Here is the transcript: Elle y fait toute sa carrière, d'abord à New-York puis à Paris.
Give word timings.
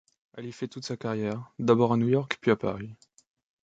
Elle 0.33 0.47
y 0.47 0.51
fait 0.51 0.67
toute 0.67 0.83
sa 0.83 0.97
carrière, 0.97 1.51
d'abord 1.59 1.93
à 1.93 1.97
New-York 1.97 2.39
puis 2.41 2.49
à 2.49 2.55
Paris. 2.55 2.95